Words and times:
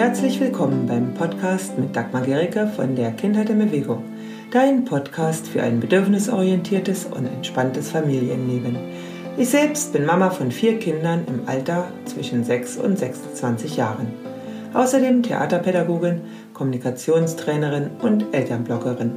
herzlich 0.00 0.40
willkommen 0.40 0.86
beim 0.86 1.12
Podcast 1.12 1.78
mit 1.78 1.94
Dagmar 1.94 2.22
Gericke 2.22 2.66
von 2.74 2.96
der 2.96 3.12
Kindheit 3.12 3.50
in 3.50 3.58
Bewegung. 3.58 4.02
Dein 4.50 4.86
Podcast 4.86 5.46
für 5.46 5.62
ein 5.62 5.78
bedürfnisorientiertes 5.78 7.04
und 7.04 7.26
entspanntes 7.26 7.90
Familienleben. 7.90 8.78
Ich 9.36 9.50
selbst 9.50 9.92
bin 9.92 10.06
Mama 10.06 10.30
von 10.30 10.52
vier 10.52 10.78
Kindern 10.78 11.26
im 11.26 11.46
Alter 11.46 11.92
zwischen 12.06 12.44
6 12.44 12.78
und 12.78 12.98
26 12.98 13.76
Jahren. 13.76 14.06
Außerdem 14.72 15.22
Theaterpädagogin, 15.22 16.22
Kommunikationstrainerin 16.54 17.90
und 18.00 18.24
Elternbloggerin. 18.32 19.12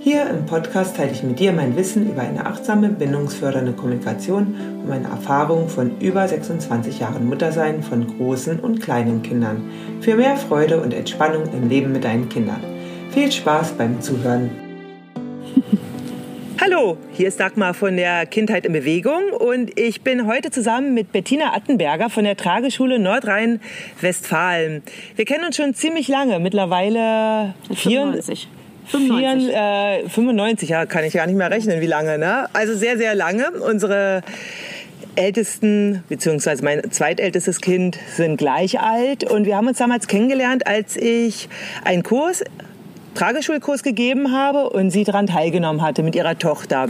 Hier 0.00 0.30
im 0.30 0.46
Podcast 0.46 0.96
teile 0.96 1.10
ich 1.10 1.24
mit 1.24 1.40
dir 1.40 1.52
mein 1.52 1.76
Wissen 1.76 2.08
über 2.08 2.22
eine 2.22 2.46
achtsame, 2.46 2.88
bindungsfördernde 2.88 3.72
Kommunikation 3.72 4.54
und 4.80 4.88
meine 4.88 5.08
Erfahrung 5.08 5.68
von 5.68 5.98
über 5.98 6.26
26 6.26 7.00
Jahren 7.00 7.26
Muttersein 7.26 7.82
von 7.82 8.06
großen 8.06 8.60
und 8.60 8.80
kleinen 8.80 9.22
Kindern. 9.22 9.68
Für 10.00 10.14
mehr 10.14 10.36
Freude 10.36 10.80
und 10.80 10.94
Entspannung 10.94 11.52
im 11.52 11.68
Leben 11.68 11.90
mit 11.90 12.04
deinen 12.04 12.28
Kindern. 12.28 12.62
Viel 13.10 13.32
Spaß 13.32 13.72
beim 13.72 14.00
Zuhören. 14.00 14.50
Hallo, 16.60 16.96
hier 17.12 17.26
ist 17.26 17.40
Dagmar 17.40 17.74
von 17.74 17.96
der 17.96 18.24
Kindheit 18.26 18.66
in 18.66 18.72
Bewegung 18.72 19.32
und 19.32 19.76
ich 19.78 20.02
bin 20.02 20.28
heute 20.28 20.52
zusammen 20.52 20.94
mit 20.94 21.10
Bettina 21.10 21.56
Attenberger 21.56 22.08
von 22.08 22.22
der 22.22 22.36
Trageschule 22.36 23.00
Nordrhein-Westfalen. 23.00 24.82
Wir 25.16 25.24
kennen 25.24 25.44
uns 25.44 25.56
schon 25.56 25.74
ziemlich 25.74 26.06
lange, 26.06 26.38
mittlerweile 26.38 27.54
94. 27.74 28.48
95. 28.90 29.54
Äh, 29.54 30.08
95, 30.08 30.68
ja, 30.68 30.86
kann 30.86 31.04
ich 31.04 31.14
gar 31.14 31.26
nicht 31.26 31.36
mehr 31.36 31.50
rechnen, 31.50 31.80
wie 31.80 31.86
lange. 31.86 32.18
Ne? 32.18 32.46
Also 32.52 32.74
sehr, 32.74 32.96
sehr 32.96 33.14
lange. 33.14 33.50
Unsere 33.52 34.22
ältesten, 35.16 36.04
beziehungsweise 36.08 36.64
mein 36.64 36.90
zweitältestes 36.90 37.60
Kind 37.60 37.98
sind 38.14 38.36
gleich 38.36 38.80
alt. 38.80 39.24
Und 39.24 39.46
wir 39.46 39.56
haben 39.56 39.66
uns 39.66 39.78
damals 39.78 40.06
kennengelernt, 40.06 40.66
als 40.66 40.96
ich 40.96 41.48
einen 41.84 42.02
Kurs, 42.02 42.44
Trageschulkurs 43.14 43.82
gegeben 43.82 44.32
habe 44.32 44.70
und 44.70 44.90
sie 44.90 45.02
daran 45.02 45.26
teilgenommen 45.26 45.82
hatte 45.82 46.02
mit 46.02 46.14
ihrer 46.14 46.38
Tochter. 46.38 46.88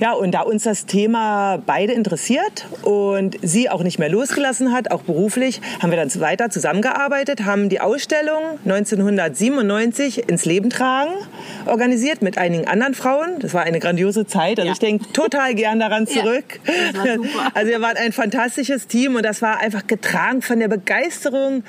Ja, 0.00 0.12
und 0.12 0.32
da 0.32 0.40
uns 0.42 0.64
das 0.64 0.86
Thema 0.86 1.62
beide 1.64 1.92
interessiert 1.92 2.66
und 2.82 3.36
sie 3.42 3.70
auch 3.70 3.82
nicht 3.82 3.98
mehr 3.98 4.08
losgelassen 4.08 4.72
hat, 4.72 4.90
auch 4.90 5.02
beruflich, 5.02 5.60
haben 5.80 5.90
wir 5.90 5.96
dann 5.96 6.10
weiter 6.20 6.50
zusammengearbeitet, 6.50 7.44
haben 7.44 7.68
die 7.68 7.80
Ausstellung 7.80 8.58
1997 8.64 10.28
ins 10.28 10.44
Leben 10.44 10.70
tragen, 10.70 11.12
organisiert 11.66 12.22
mit 12.22 12.38
einigen 12.38 12.66
anderen 12.66 12.94
Frauen. 12.94 13.38
Das 13.40 13.54
war 13.54 13.62
eine 13.62 13.80
grandiose 13.80 14.26
Zeit. 14.26 14.58
Also 14.58 14.66
ja. 14.66 14.72
ich 14.72 14.78
denke 14.78 15.12
total 15.12 15.54
gern 15.54 15.80
daran 15.80 16.06
zurück. 16.06 16.60
Ja, 17.04 17.16
also 17.54 17.70
wir 17.70 17.80
waren 17.80 17.96
ein 17.96 18.12
fantastisches 18.12 18.86
Team 18.86 19.16
und 19.16 19.24
das 19.24 19.42
war 19.42 19.60
einfach 19.60 19.86
getragen 19.86 20.42
von 20.42 20.58
der 20.58 20.68
Begeisterung 20.68 21.64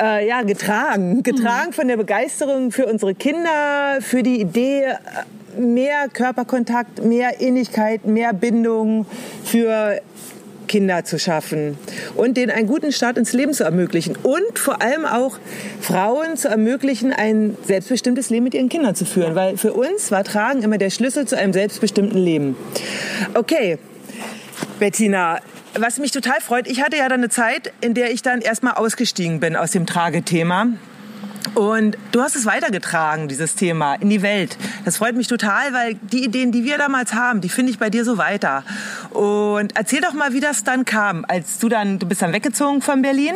äh, 0.00 0.26
ja, 0.26 0.42
getragen. 0.42 1.22
Getragen 1.22 1.68
mhm. 1.68 1.72
von 1.72 1.88
der 1.88 1.96
Begeisterung 1.96 2.70
für 2.70 2.86
unsere 2.86 3.14
Kinder, 3.14 3.98
für 4.00 4.22
die 4.22 4.40
Idee, 4.40 4.94
mehr 5.58 6.08
Körperkontakt, 6.12 7.04
mehr 7.04 7.40
Innigkeit, 7.40 8.06
mehr 8.06 8.32
Bindung 8.32 9.06
für 9.44 10.00
Kinder 10.66 11.04
zu 11.04 11.18
schaffen 11.18 11.78
und 12.16 12.36
denen 12.36 12.50
einen 12.50 12.66
guten 12.66 12.92
Start 12.92 13.18
ins 13.18 13.32
Leben 13.32 13.52
zu 13.52 13.64
ermöglichen 13.64 14.16
und 14.22 14.58
vor 14.58 14.82
allem 14.82 15.04
auch 15.04 15.38
Frauen 15.80 16.36
zu 16.36 16.48
ermöglichen, 16.48 17.12
ein 17.12 17.56
selbstbestimmtes 17.66 18.30
Leben 18.30 18.44
mit 18.44 18.54
ihren 18.54 18.68
Kindern 18.68 18.94
zu 18.94 19.04
führen, 19.04 19.34
weil 19.34 19.56
für 19.56 19.72
uns 19.72 20.10
war 20.10 20.24
Tragen 20.24 20.62
immer 20.62 20.78
der 20.78 20.90
Schlüssel 20.90 21.26
zu 21.26 21.36
einem 21.36 21.52
selbstbestimmten 21.52 22.18
Leben. 22.18 22.56
Okay, 23.34 23.78
Bettina, 24.78 25.38
was 25.78 25.98
mich 25.98 26.10
total 26.10 26.40
freut, 26.40 26.66
ich 26.66 26.82
hatte 26.82 26.96
ja 26.96 27.08
dann 27.08 27.20
eine 27.20 27.28
Zeit, 27.28 27.72
in 27.80 27.94
der 27.94 28.12
ich 28.12 28.22
dann 28.22 28.40
erstmal 28.40 28.74
ausgestiegen 28.74 29.40
bin 29.40 29.56
aus 29.56 29.72
dem 29.72 29.86
Tragethema 29.86 30.68
und 31.54 31.96
du 32.12 32.20
hast 32.20 32.36
es 32.36 32.46
weitergetragen, 32.46 33.28
dieses 33.28 33.54
Thema, 33.54 33.94
in 33.94 34.10
die 34.10 34.22
Welt. 34.22 34.56
Das 34.84 34.96
freut 34.96 35.16
mich 35.16 35.28
total, 35.28 35.72
weil 35.72 35.94
die 35.94 36.24
Ideen, 36.24 36.52
die 36.52 36.64
wir 36.64 36.78
damals 36.78 37.14
haben, 37.14 37.40
die 37.40 37.48
finde 37.48 37.70
ich 37.70 37.78
bei 37.78 37.90
dir 37.90 38.04
so 38.04 38.18
weiter. 38.18 38.64
Und 39.10 39.76
erzähl 39.76 40.00
doch 40.00 40.12
mal, 40.12 40.32
wie 40.32 40.40
das 40.40 40.64
dann 40.64 40.84
kam, 40.84 41.24
als 41.26 41.58
du 41.58 41.68
dann, 41.68 41.98
du 41.98 42.06
bist 42.06 42.22
dann 42.22 42.32
weggezogen 42.32 42.82
von 42.82 43.02
Berlin. 43.02 43.34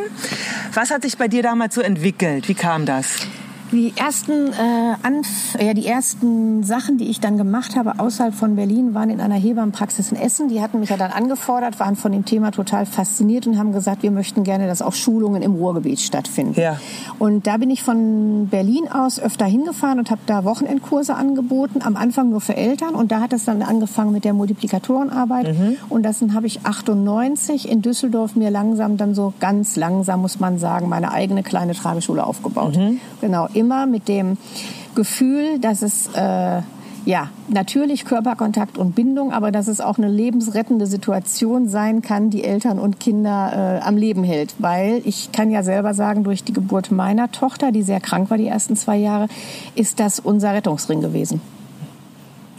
Was 0.74 0.90
hat 0.90 1.02
sich 1.02 1.16
bei 1.16 1.28
dir 1.28 1.42
damals 1.42 1.74
so 1.74 1.80
entwickelt? 1.80 2.48
Wie 2.48 2.54
kam 2.54 2.86
das? 2.86 3.26
Die 3.70 3.92
ersten, 3.96 4.48
äh, 4.52 4.94
Anf 5.02 5.56
ja, 5.60 5.74
die 5.74 5.86
ersten 5.86 6.62
Sachen, 6.62 6.96
die 6.96 7.04
ich 7.04 7.20
dann 7.20 7.36
gemacht 7.36 7.76
habe 7.76 7.98
außerhalb 7.98 8.34
von 8.34 8.56
Berlin, 8.56 8.94
waren 8.94 9.10
in 9.10 9.20
einer 9.20 9.34
Hebammenpraxis 9.34 10.10
in 10.10 10.18
Essen. 10.18 10.48
Die 10.48 10.62
hatten 10.62 10.80
mich 10.80 10.88
ja 10.88 10.96
dann 10.96 11.10
angefordert, 11.10 11.78
waren 11.78 11.96
von 11.96 12.12
dem 12.12 12.24
Thema 12.24 12.50
total 12.50 12.86
fasziniert 12.86 13.46
und 13.46 13.58
haben 13.58 13.72
gesagt, 13.72 14.02
wir 14.02 14.10
möchten 14.10 14.42
gerne, 14.42 14.66
dass 14.66 14.80
auch 14.80 14.94
Schulungen 14.94 15.42
im 15.42 15.54
Ruhrgebiet 15.54 16.00
stattfinden. 16.00 16.58
Ja. 16.58 16.80
Und 17.18 17.46
da 17.46 17.58
bin 17.58 17.70
ich 17.70 17.82
von 17.82 18.48
Berlin 18.48 18.88
aus 18.90 19.20
öfter 19.20 19.44
hingefahren 19.44 19.98
und 19.98 20.10
habe 20.10 20.20
da 20.26 20.44
Wochenendkurse 20.44 21.14
angeboten, 21.14 21.80
am 21.82 21.96
Anfang 21.96 22.30
nur 22.30 22.40
für 22.40 22.56
Eltern. 22.56 22.94
Und 22.94 23.12
da 23.12 23.20
hat 23.20 23.32
es 23.32 23.44
dann 23.44 23.62
angefangen 23.62 24.12
mit 24.12 24.24
der 24.24 24.32
Multiplikatorenarbeit. 24.32 25.58
Mhm. 25.58 25.76
Und 25.90 26.04
das 26.04 26.22
habe 26.34 26.46
ich 26.46 26.64
98 26.64 27.68
in 27.68 27.82
Düsseldorf 27.82 28.34
mir 28.34 28.50
langsam 28.50 28.96
dann 28.96 29.14
so 29.14 29.34
ganz 29.40 29.76
langsam, 29.76 30.22
muss 30.22 30.40
man 30.40 30.58
sagen, 30.58 30.88
meine 30.88 31.12
eigene 31.12 31.42
kleine 31.42 31.74
Trageschule 31.74 32.24
aufgebaut. 32.24 32.76
Mhm. 32.76 33.00
Genau 33.20 33.48
immer 33.58 33.86
mit 33.86 34.08
dem 34.08 34.38
Gefühl, 34.94 35.58
dass 35.58 35.82
es 35.82 36.08
äh, 36.14 36.62
ja, 37.04 37.30
natürlich 37.48 38.04
Körperkontakt 38.04 38.76
und 38.76 38.94
Bindung, 38.94 39.32
aber 39.32 39.50
dass 39.50 39.66
es 39.66 39.80
auch 39.80 39.96
eine 39.96 40.08
lebensrettende 40.08 40.86
Situation 40.86 41.68
sein 41.68 42.02
kann, 42.02 42.28
die 42.30 42.44
Eltern 42.44 42.78
und 42.78 43.00
Kinder 43.00 43.80
äh, 43.80 43.86
am 43.86 43.96
Leben 43.96 44.24
hält. 44.24 44.54
Weil 44.58 45.00
ich 45.04 45.32
kann 45.32 45.50
ja 45.50 45.62
selber 45.62 45.94
sagen, 45.94 46.22
durch 46.22 46.44
die 46.44 46.52
Geburt 46.52 46.90
meiner 46.90 47.32
Tochter, 47.32 47.72
die 47.72 47.82
sehr 47.82 48.00
krank 48.00 48.30
war 48.30 48.36
die 48.36 48.48
ersten 48.48 48.76
zwei 48.76 48.96
Jahre, 48.96 49.28
ist 49.74 50.00
das 50.00 50.20
unser 50.20 50.52
Rettungsring 50.52 51.00
gewesen. 51.00 51.40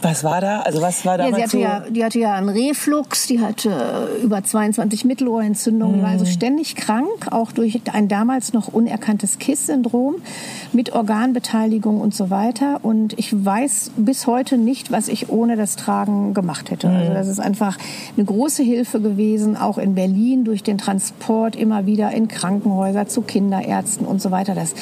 Was 0.02 0.24
war 0.24 0.40
da? 0.40 0.60
Also 0.60 0.80
was 0.80 1.04
war 1.04 1.18
da? 1.18 1.28
Ja, 1.28 1.34
sie 1.34 1.42
hatte 1.42 1.50
so? 1.50 1.58
ja, 1.58 1.80
die 1.90 2.04
hatte 2.04 2.18
ja 2.18 2.34
einen 2.34 2.48
Reflux, 2.48 3.26
die 3.26 3.40
hatte 3.40 4.08
äh, 4.18 4.22
über 4.22 4.42
22 4.42 5.04
Mittelohrentzündungen, 5.04 5.98
mhm. 5.98 6.02
war 6.02 6.10
also 6.10 6.24
ständig 6.24 6.76
krank, 6.76 7.08
auch 7.30 7.52
durch 7.52 7.80
ein 7.92 8.08
damals 8.08 8.52
noch 8.52 8.68
unerkanntes 8.68 9.38
KISS-Syndrom 9.38 10.16
mit 10.72 10.92
Organbeteiligung 10.92 12.00
und 12.00 12.14
so 12.14 12.30
weiter. 12.30 12.80
Und 12.82 13.18
ich 13.18 13.32
weiß 13.44 13.92
bis 13.96 14.26
heute 14.26 14.56
nicht, 14.56 14.90
was 14.90 15.08
ich 15.08 15.28
ohne 15.28 15.56
das 15.56 15.76
Tragen 15.76 16.32
gemacht 16.34 16.70
hätte. 16.70 16.88
Mhm. 16.88 16.94
Also 16.96 17.12
das 17.12 17.28
ist 17.28 17.40
einfach 17.40 17.76
eine 18.16 18.24
große 18.24 18.62
Hilfe 18.62 19.00
gewesen, 19.00 19.56
auch 19.56 19.78
in 19.78 19.94
Berlin 19.94 20.44
durch 20.44 20.62
den 20.62 20.78
Transport 20.78 21.56
immer 21.56 21.86
wieder 21.86 22.10
in 22.12 22.28
Krankenhäuser 22.28 23.06
zu 23.08 23.22
Kinderärzten 23.22 24.06
und 24.06 24.22
so 24.22 24.30
weiter. 24.30 24.54
Das, 24.54 24.74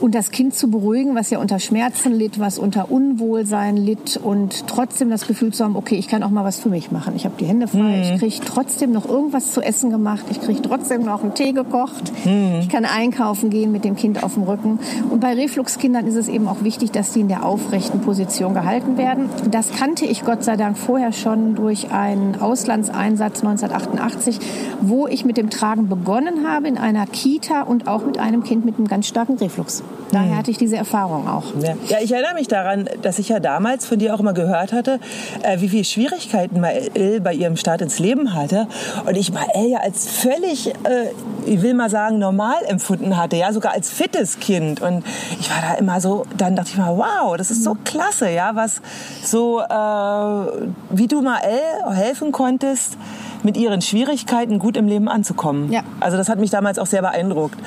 und 0.00 0.14
das 0.14 0.30
Kind 0.30 0.54
zu 0.54 0.70
beruhigen, 0.70 1.14
was 1.14 1.30
ja 1.30 1.38
unter 1.38 1.58
Schmerzen 1.58 2.12
litt, 2.12 2.38
was 2.38 2.58
unter 2.58 2.90
Unwohlsein 2.90 3.76
litt 3.76 4.16
und 4.16 4.59
trotzdem 4.66 5.10
das 5.10 5.26
Gefühl 5.26 5.52
zu 5.52 5.64
haben, 5.64 5.76
okay, 5.76 5.96
ich 5.96 6.08
kann 6.08 6.22
auch 6.22 6.30
mal 6.30 6.44
was 6.44 6.58
für 6.58 6.68
mich 6.68 6.90
machen. 6.90 7.14
Ich 7.16 7.24
habe 7.24 7.34
die 7.38 7.44
Hände 7.44 7.68
frei, 7.68 7.78
mhm. 7.78 8.02
ich 8.02 8.18
kriege 8.18 8.34
trotzdem 8.44 8.92
noch 8.92 9.08
irgendwas 9.08 9.52
zu 9.52 9.60
essen 9.60 9.90
gemacht, 9.90 10.24
ich 10.30 10.40
kriege 10.40 10.60
trotzdem 10.62 11.02
noch 11.04 11.22
einen 11.22 11.34
Tee 11.34 11.52
gekocht, 11.52 12.12
mhm. 12.24 12.58
ich 12.60 12.68
kann 12.68 12.84
einkaufen 12.84 13.50
gehen 13.50 13.72
mit 13.72 13.84
dem 13.84 13.96
Kind 13.96 14.22
auf 14.22 14.34
dem 14.34 14.44
Rücken. 14.44 14.78
Und 15.10 15.20
bei 15.20 15.34
Refluxkindern 15.34 16.06
ist 16.06 16.16
es 16.16 16.28
eben 16.28 16.48
auch 16.48 16.62
wichtig, 16.62 16.90
dass 16.90 17.12
sie 17.12 17.20
in 17.20 17.28
der 17.28 17.44
aufrechten 17.44 18.00
Position 18.00 18.54
gehalten 18.54 18.96
werden. 18.96 19.28
Das 19.50 19.72
kannte 19.72 20.04
ich 20.04 20.24
Gott 20.24 20.44
sei 20.44 20.56
Dank 20.56 20.78
vorher 20.78 21.12
schon 21.12 21.54
durch 21.54 21.90
einen 21.92 22.40
Auslandseinsatz 22.40 23.44
1988, 23.44 24.38
wo 24.80 25.06
ich 25.06 25.24
mit 25.24 25.36
dem 25.36 25.50
Tragen 25.50 25.88
begonnen 25.88 26.46
habe 26.46 26.68
in 26.68 26.78
einer 26.78 27.06
Kita 27.06 27.62
und 27.62 27.88
auch 27.88 28.04
mit 28.04 28.18
einem 28.18 28.44
Kind 28.44 28.64
mit 28.64 28.78
einem 28.78 28.88
ganz 28.88 29.06
starken 29.06 29.36
Reflux. 29.36 29.82
Daher 30.12 30.32
mhm. 30.32 30.36
hatte 30.36 30.50
ich 30.50 30.58
diese 30.58 30.76
Erfahrung 30.76 31.28
auch. 31.28 31.44
Ja. 31.60 31.74
ja, 31.88 31.98
ich 32.02 32.12
erinnere 32.12 32.34
mich 32.34 32.48
daran, 32.48 32.88
dass 33.02 33.18
ich 33.18 33.28
ja 33.28 33.40
damals 33.40 33.86
von 33.86 33.98
dir 33.98 34.14
auch 34.14 34.20
immer 34.20 34.32
gehört 34.32 34.49
hatte, 34.50 35.00
äh, 35.42 35.60
wie 35.60 35.68
viele 35.68 35.84
Schwierigkeiten 35.84 36.60
Mael 36.60 37.20
bei 37.20 37.34
ihrem 37.34 37.56
Start 37.56 37.80
ins 37.80 37.98
Leben 37.98 38.34
hatte. 38.34 38.66
Und 39.06 39.16
ich 39.16 39.32
Mael 39.32 39.68
ja 39.68 39.78
als 39.78 40.08
völlig, 40.08 40.68
äh, 40.68 41.10
ich 41.46 41.62
will 41.62 41.74
mal 41.74 41.90
sagen, 41.90 42.18
normal 42.18 42.56
empfunden 42.66 43.16
hatte, 43.16 43.36
ja, 43.36 43.52
sogar 43.52 43.72
als 43.72 43.90
fittes 43.90 44.40
Kind. 44.40 44.80
Und 44.80 45.04
ich 45.38 45.50
war 45.50 45.58
da 45.60 45.74
immer 45.74 46.00
so, 46.00 46.24
dann 46.36 46.56
dachte 46.56 46.70
ich 46.72 46.78
mal, 46.78 46.96
wow, 46.96 47.36
das 47.36 47.50
ist 47.50 47.64
so 47.64 47.74
mhm. 47.74 47.84
klasse, 47.84 48.30
ja, 48.30 48.54
was 48.54 48.80
so, 49.22 49.60
äh, 49.60 50.68
wie 50.90 51.06
du 51.06 51.22
Mael 51.22 51.60
helfen 51.90 52.32
konntest, 52.32 52.96
mit 53.44 53.56
ihren 53.56 53.82
Schwierigkeiten 53.82 54.58
gut 54.58 54.76
im 54.76 54.86
Leben 54.86 55.08
anzukommen. 55.08 55.72
Ja. 55.72 55.82
Also 56.00 56.16
das 56.16 56.28
hat 56.28 56.38
mich 56.38 56.50
damals 56.50 56.78
auch 56.78 56.86
sehr 56.86 57.02
beeindruckt. 57.02 57.58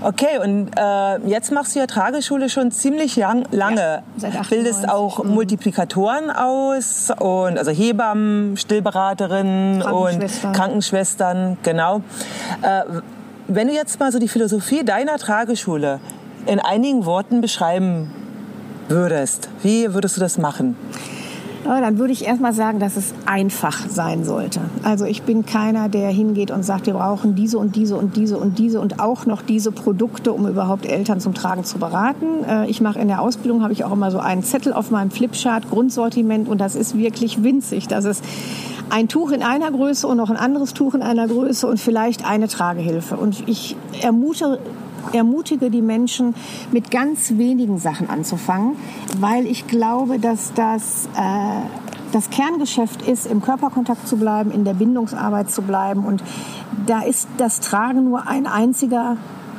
Okay, 0.00 0.38
und 0.42 0.70
äh, 0.76 1.18
jetzt 1.28 1.52
machst 1.52 1.74
du 1.74 1.80
ja 1.80 1.86
Trageschule 1.86 2.48
schon 2.48 2.70
ziemlich 2.70 3.16
lang, 3.16 3.44
lange. 3.50 3.80
Ja, 3.80 4.02
seit 4.16 4.36
98. 4.36 4.50
Bildest 4.50 4.88
auch 4.88 5.22
mhm. 5.22 5.34
Multiplikatoren 5.34 6.30
aus 6.30 7.10
und 7.18 7.58
also 7.58 7.70
Hebammen, 7.70 8.56
Stillberaterinnen 8.56 9.82
und 9.82 10.24
Krankenschwestern, 10.52 11.58
genau. 11.62 12.02
Äh, 12.62 12.82
wenn 13.48 13.66
du 13.68 13.74
jetzt 13.74 13.98
mal 13.98 14.12
so 14.12 14.18
die 14.18 14.28
Philosophie 14.28 14.84
deiner 14.84 15.18
Trageschule 15.18 16.00
in 16.46 16.60
einigen 16.60 17.04
Worten 17.04 17.40
beschreiben 17.40 18.12
würdest, 18.88 19.48
wie 19.62 19.92
würdest 19.92 20.16
du 20.16 20.20
das 20.20 20.38
machen? 20.38 20.76
Dann 21.64 21.98
würde 21.98 22.12
ich 22.12 22.24
erstmal 22.24 22.52
sagen, 22.52 22.80
dass 22.80 22.96
es 22.96 23.12
einfach 23.26 23.88
sein 23.88 24.24
sollte. 24.24 24.60
Also 24.82 25.04
ich 25.04 25.22
bin 25.22 25.44
keiner, 25.44 25.88
der 25.88 26.08
hingeht 26.08 26.50
und 26.50 26.62
sagt, 26.62 26.86
wir 26.86 26.94
brauchen 26.94 27.34
diese 27.34 27.58
und 27.58 27.76
diese 27.76 27.96
und 27.96 28.16
diese 28.16 28.38
und 28.38 28.58
diese 28.58 28.80
und 28.80 29.00
auch 29.00 29.26
noch 29.26 29.42
diese 29.42 29.70
Produkte, 29.70 30.32
um 30.32 30.46
überhaupt 30.48 30.86
Eltern 30.86 31.20
zum 31.20 31.34
Tragen 31.34 31.64
zu 31.64 31.78
beraten. 31.78 32.44
Äh, 32.48 32.70
ich 32.70 32.80
mache 32.80 32.98
in 32.98 33.08
der 33.08 33.20
Ausbildung, 33.20 33.62
habe 33.62 33.72
ich 33.72 33.84
auch 33.84 33.92
immer 33.92 34.10
so 34.10 34.18
einen 34.18 34.42
Zettel 34.42 34.72
auf 34.72 34.90
meinem 34.90 35.10
Flipchart, 35.10 35.68
Grundsortiment 35.70 36.48
und 36.48 36.60
das 36.60 36.74
ist 36.74 36.96
wirklich 36.96 37.42
winzig. 37.42 37.88
Das 37.88 38.04
ist 38.04 38.24
ein 38.90 39.08
Tuch 39.08 39.30
in 39.30 39.42
einer 39.42 39.70
Größe 39.70 40.06
und 40.06 40.16
noch 40.16 40.30
ein 40.30 40.36
anderes 40.36 40.74
Tuch 40.74 40.94
in 40.94 41.02
einer 41.02 41.28
Größe 41.28 41.66
und 41.66 41.78
vielleicht 41.78 42.26
eine 42.26 42.48
Tragehilfe. 42.48 43.16
Und 43.16 43.48
ich 43.48 43.76
ermute 44.02 44.58
ermutige 45.12 45.70
die 45.70 45.82
Menschen, 45.82 46.34
mit 46.72 46.90
ganz 46.90 47.32
wenigen 47.36 47.78
Sachen 47.78 48.08
anzufangen, 48.08 48.76
weil 49.18 49.46
ich 49.46 49.66
glaube, 49.66 50.18
dass 50.18 50.52
das 50.54 51.08
äh, 51.16 51.62
das 52.12 52.30
Kerngeschäft 52.30 53.02
ist, 53.02 53.26
im 53.26 53.40
Körperkontakt 53.40 54.08
zu 54.08 54.16
bleiben, 54.16 54.50
in 54.50 54.64
der 54.64 54.74
Bindungsarbeit 54.74 55.50
zu 55.50 55.62
bleiben. 55.62 56.04
Und 56.04 56.22
da 56.86 57.02
ist 57.02 57.28
das 57.36 57.60
Tragen 57.60 58.04
nur 58.04 58.26
ein 58.26 58.46
einziger 58.46 59.16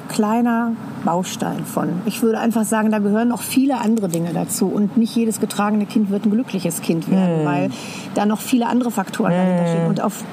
kleiner 0.09 0.73
Baustein 1.05 1.63
von. 1.65 2.01
Ich 2.05 2.21
würde 2.21 2.39
einfach 2.39 2.65
sagen, 2.65 2.91
da 2.91 2.99
gehören 2.99 3.29
noch 3.29 3.41
viele 3.41 3.79
andere 3.79 4.09
Dinge 4.09 4.33
dazu. 4.33 4.67
Und 4.67 4.97
nicht 4.97 5.15
jedes 5.15 5.39
getragene 5.39 5.85
Kind 5.85 6.09
wird 6.09 6.25
ein 6.25 6.31
glückliches 6.31 6.81
Kind 6.81 7.09
werden, 7.09 7.43
mm. 7.43 7.45
weil 7.45 7.69
da 8.13 8.25
noch 8.25 8.41
viele 8.41 8.67
andere 8.67 8.91
Faktoren 8.91 9.31
mm. 9.31 9.35
dahinter 9.35 9.67
stehen. 9.67 9.87
Und 9.87 10.01
auf 10.01 10.23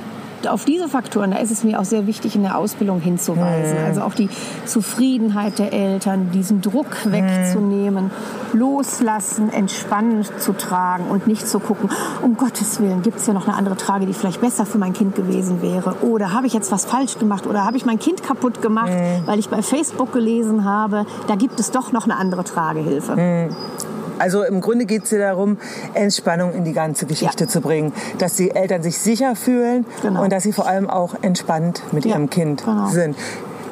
auf 0.46 0.64
diese 0.64 0.88
Faktoren, 0.88 1.30
da 1.32 1.38
ist 1.38 1.50
es 1.50 1.64
mir 1.64 1.80
auch 1.80 1.84
sehr 1.84 2.06
wichtig, 2.06 2.36
in 2.36 2.42
der 2.42 2.56
Ausbildung 2.58 3.00
hinzuweisen. 3.00 3.78
Mhm. 3.78 3.86
Also 3.86 4.02
auch 4.02 4.14
die 4.14 4.28
Zufriedenheit 4.66 5.58
der 5.58 5.72
Eltern, 5.72 6.30
diesen 6.32 6.60
Druck 6.60 6.86
wegzunehmen, 7.04 8.10
loslassen, 8.52 9.52
entspannend 9.52 10.30
zu 10.38 10.52
tragen 10.52 11.06
und 11.08 11.26
nicht 11.26 11.48
zu 11.48 11.58
gucken, 11.58 11.90
um 12.22 12.36
Gottes 12.36 12.80
Willen, 12.80 13.02
gibt 13.02 13.18
es 13.18 13.26
ja 13.26 13.32
noch 13.32 13.48
eine 13.48 13.56
andere 13.56 13.76
Trage, 13.76 14.06
die 14.06 14.14
vielleicht 14.14 14.40
besser 14.40 14.66
für 14.66 14.78
mein 14.78 14.92
Kind 14.92 15.14
gewesen 15.16 15.62
wäre. 15.62 15.96
Oder 16.02 16.32
habe 16.32 16.46
ich 16.46 16.52
jetzt 16.52 16.70
was 16.70 16.84
falsch 16.84 17.18
gemacht? 17.18 17.46
Oder 17.46 17.64
habe 17.64 17.76
ich 17.76 17.84
mein 17.84 17.98
Kind 17.98 18.22
kaputt 18.22 18.62
gemacht, 18.62 18.90
mhm. 18.90 19.26
weil 19.26 19.38
ich 19.38 19.48
bei 19.48 19.62
Facebook 19.62 20.12
gelesen 20.12 20.64
habe, 20.64 21.06
da 21.26 21.34
gibt 21.34 21.58
es 21.58 21.70
doch 21.70 21.92
noch 21.92 22.04
eine 22.04 22.16
andere 22.16 22.44
Tragehilfe. 22.44 23.48
Also 24.18 24.42
im 24.42 24.60
Grunde 24.60 24.84
geht 24.84 25.04
es 25.04 25.10
dir 25.10 25.18
darum, 25.18 25.58
Entspannung 25.94 26.52
in 26.54 26.64
die 26.64 26.72
ganze 26.72 27.06
Geschichte 27.06 27.44
ja. 27.44 27.50
zu 27.50 27.60
bringen, 27.60 27.92
dass 28.18 28.36
die 28.36 28.50
Eltern 28.50 28.82
sich 28.82 28.98
sicher 28.98 29.36
fühlen 29.36 29.86
genau. 30.02 30.22
und 30.22 30.32
dass 30.32 30.42
sie 30.42 30.52
vor 30.52 30.66
allem 30.66 30.88
auch 30.88 31.14
entspannt 31.22 31.82
mit 31.92 32.04
ja, 32.04 32.12
ihrem 32.12 32.30
Kind 32.30 32.64
genau. 32.64 32.88
sind. 32.88 33.16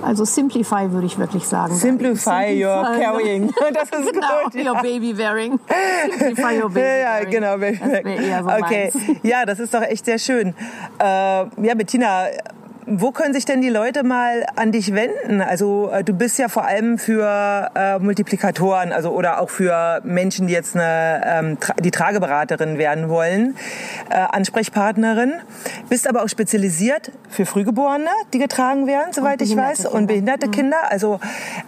Also 0.02 0.25
simplify 0.25 0.93
würde 0.93 1.06
ich 1.06 1.19
wirklich 1.19 1.48
sagen. 1.48 1.75
Simplify, 1.75 2.54
simplify 2.54 2.64
your 2.64 2.82
carrying. 2.98 3.52
Das 3.75 3.90
ist 3.98 4.12
genau, 4.12 4.44
gut. 4.44 4.54
Your 4.54 4.81
baby 4.81 5.12
bearing. 5.12 5.58
Simplify 6.19 6.62
your 6.62 6.70
baby 6.70 7.00
Ja, 7.00 7.25
genau. 7.25 7.58
Baby 7.58 7.81
das 7.81 8.04
eher 8.04 8.44
so 8.44 8.50
okay. 8.50 8.93
Meins. 8.94 9.19
Ja, 9.25 9.44
das 9.44 9.58
ist 9.58 9.75
doch 9.75 9.82
echt 9.82 10.04
sehr 10.04 10.19
schön. 10.19 10.54
Äh, 11.00 11.04
ja, 11.04 11.75
Bettina, 11.75 12.26
wo 12.86 13.10
können 13.10 13.34
sich 13.34 13.44
denn 13.44 13.60
die 13.60 13.68
Leute 13.68 14.04
mal 14.04 14.46
an 14.54 14.70
dich 14.70 14.94
wenden? 14.94 15.40
Also 15.40 15.90
äh, 15.92 16.04
du 16.04 16.12
bist 16.12 16.38
ja 16.38 16.48
vor 16.48 16.64
allem 16.64 16.98
für 16.98 17.70
äh, 17.74 17.98
Multiplikatoren, 17.98 18.92
also 18.92 19.10
oder 19.10 19.40
auch 19.40 19.50
für 19.50 20.00
Menschen, 20.04 20.46
die 20.46 20.52
jetzt 20.52 20.76
eine, 20.76 21.20
ähm, 21.24 21.60
tra 21.60 21.74
die 21.74 21.90
Trageberaterin 21.90 22.78
werden 22.78 23.08
wollen, 23.08 23.56
äh, 24.08 24.14
Ansprechpartnerin. 24.14 25.34
Bist 25.88 26.08
aber 26.08 26.22
auch 26.22 26.28
spezialisiert 26.28 27.10
für 27.28 27.44
Frühgeborene, 27.44 28.10
die 28.32 28.38
getragen 28.38 28.86
werden, 28.86 29.12
soweit 29.12 29.42
ich 29.42 29.56
weiß, 29.56 29.78
Kinder. 29.78 29.94
und 29.94 30.06
behinderte 30.06 30.46
mhm. 30.46 30.52
Kinder. 30.52 30.78
Also 30.88 31.18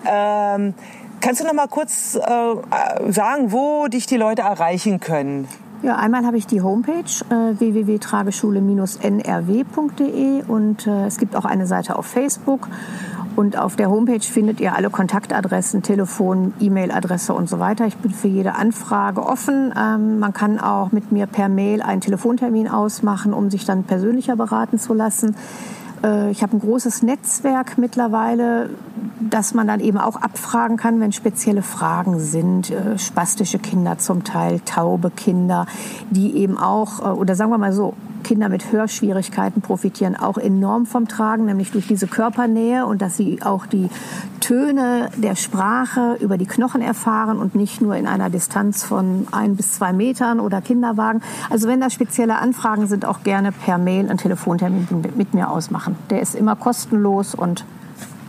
ähm, 0.07 0.75
kannst 1.21 1.41
du 1.41 1.45
noch 1.45 1.53
mal 1.53 1.67
kurz 1.67 2.15
äh, 2.15 2.21
äh 2.21 3.13
sagen, 3.13 3.51
wo 3.51 3.89
dich 3.89 4.07
die 4.07 4.17
Leute 4.17 4.43
erreichen 4.43 5.01
können? 5.01 5.49
Ja, 5.81 5.95
einmal 5.95 6.27
habe 6.27 6.37
ich 6.37 6.49
die 6.49 6.61
Homepage 6.61 7.05
äh, 7.31 7.55
www.trageschule-nrw.de 7.57 10.43
und 10.49 10.89
äh, 10.89 11.07
es 11.07 11.19
gibt 11.19 11.37
auch 11.37 11.45
eine 11.45 11.69
Seite 11.69 11.97
auf 11.97 12.07
Facebook. 12.07 12.67
Und 13.37 13.57
auf 13.57 13.77
der 13.77 13.89
Homepage 13.89 14.19
findet 14.19 14.59
ihr 14.59 14.75
alle 14.75 14.91
Kontaktadressen, 14.91 15.85
Telefon, 15.85 16.53
E-Mail-Adresse 16.59 17.33
und 17.33 17.49
so 17.49 17.61
weiter. 17.61 17.87
Ich 17.87 17.97
bin 17.97 18.11
für 18.11 18.27
jede 18.27 18.57
Anfrage 18.57 19.25
offen. 19.25 19.73
Ähm, 19.79 20.19
man 20.19 20.33
kann 20.33 20.59
auch 20.59 20.91
mit 20.91 21.13
mir 21.13 21.29
per 21.29 21.49
Mail 21.49 21.81
einen 21.81 22.01
Telefontermin 22.01 22.67
ausmachen, 22.67 23.33
um 23.33 23.49
sich 23.49 23.65
dann 23.65 23.85
persönlicher 23.85 24.35
beraten 24.35 24.81
zu 24.81 24.95
lassen. 24.95 25.37
Äh, 26.03 26.33
ich 26.33 26.43
habe 26.43 26.57
ein 26.57 26.61
großes 26.61 27.05
Netzwerk 27.05 27.79
mittlerweile, 27.79 28.71
das 29.39 29.55
man 29.55 29.69
dann 29.69 29.79
eben 29.79 29.99
auch 29.99 30.17
abfragen 30.17 30.77
kann, 30.77 30.99
wenn 30.99 31.13
spezielle 31.13 31.63
Fragen 31.63 32.19
sind. 32.19 32.73
Äh, 32.73 32.99
spastische 32.99 33.61
Kinder 33.61 33.97
zum 33.97 34.25
Teil, 34.25 34.59
taube 34.65 35.11
Kinder, 35.11 35.67
die 36.11 36.37
eben 36.39 36.59
auch, 36.59 36.99
äh, 36.99 37.17
oder 37.17 37.37
sagen 37.37 37.53
wir 37.53 37.59
mal 37.59 37.73
so, 37.73 37.95
Kinder 38.25 38.49
mit 38.49 38.73
Hörschwierigkeiten 38.73 39.63
profitieren 39.63 40.17
auch 40.17 40.39
enorm 40.39 40.87
vom 40.87 41.07
Tragen, 41.07 41.45
nämlich 41.45 41.71
durch 41.71 41.87
diese 41.87 42.09
Körpernähe 42.09 42.85
und 42.85 43.01
dass 43.01 43.17
sie 43.17 43.41
auch 43.41 43.65
die 43.67 43.91
Töne 44.41 45.09
der 45.17 45.37
Sprache 45.37 46.17
über 46.19 46.37
die 46.37 46.47
Knochen 46.47 46.83
erfahren 46.83 47.39
und 47.39 47.55
nicht 47.55 47.81
nur 47.81 47.95
in 47.95 48.09
einer 48.09 48.31
Distanz 48.31 48.83
von 48.83 49.29
ein 49.31 49.55
bis 49.55 49.75
zwei 49.75 49.93
Metern 49.93 50.41
oder 50.41 50.61
Kinderwagen. 50.61 51.23
Also 51.49 51.69
wenn 51.69 51.81
da 51.81 51.91
spezielle 51.91 52.39
Anfragen 52.39 52.89
sind, 52.89 53.05
auch 53.05 53.23
gerne 53.23 53.53
per 53.53 53.79
Mail 53.79 54.09
einen 54.09 54.19
Telefontermin 54.19 54.89
mit 55.17 55.33
mir 55.33 55.49
ausmachen. 55.49 55.95
Der 56.11 56.21
ist 56.21 56.35
immer 56.35 56.57
kostenlos 56.57 57.37
und 57.37 57.65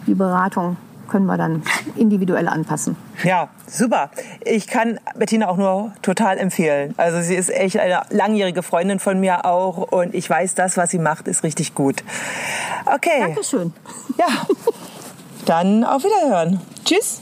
die 0.05 0.13
Beratung 0.13 0.77
können 1.09 1.25
wir 1.25 1.37
dann 1.37 1.63
individuell 1.95 2.47
anpassen. 2.47 2.95
Ja, 3.23 3.49
super. 3.67 4.09
Ich 4.45 4.67
kann 4.67 4.99
Bettina 5.15 5.49
auch 5.49 5.57
nur 5.57 5.93
total 6.01 6.37
empfehlen. 6.37 6.93
Also 6.97 7.21
sie 7.21 7.35
ist 7.35 7.49
echt 7.49 7.77
eine 7.79 8.01
langjährige 8.09 8.63
Freundin 8.63 8.99
von 8.99 9.19
mir 9.19 9.45
auch 9.45 9.77
und 9.91 10.15
ich 10.15 10.29
weiß, 10.29 10.55
das, 10.55 10.77
was 10.77 10.91
sie 10.91 10.99
macht, 10.99 11.27
ist 11.27 11.43
richtig 11.43 11.75
gut. 11.75 12.03
Okay. 12.85 13.19
Dankeschön. 13.19 13.73
Ja, 14.17 14.27
dann 15.45 15.83
auf 15.83 16.03
Wiederhören. 16.03 16.61
Tschüss. 16.85 17.21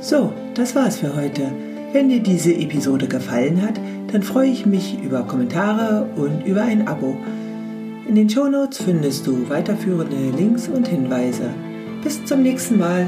So, 0.00 0.32
das 0.54 0.74
war's 0.74 0.98
für 0.98 1.14
heute. 1.14 1.52
Wenn 1.92 2.08
dir 2.08 2.22
diese 2.22 2.54
Episode 2.54 3.08
gefallen 3.08 3.62
hat, 3.62 3.80
dann 4.12 4.22
freue 4.22 4.48
ich 4.48 4.64
mich 4.64 5.02
über 5.02 5.24
Kommentare 5.24 6.06
und 6.16 6.46
über 6.46 6.62
ein 6.62 6.88
Abo. 6.88 7.16
In 8.08 8.14
den 8.14 8.30
Shownotes 8.30 8.78
findest 8.82 9.26
du 9.26 9.46
weiterführende 9.50 10.30
Links 10.34 10.66
und 10.66 10.88
Hinweise. 10.88 11.50
Bis 12.02 12.24
zum 12.24 12.42
nächsten 12.42 12.78
Mal. 12.78 13.06